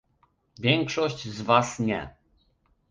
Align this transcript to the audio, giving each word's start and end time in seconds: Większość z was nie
Większość 0.59 1.27
z 1.29 1.41
was 1.41 1.79
nie 1.79 2.09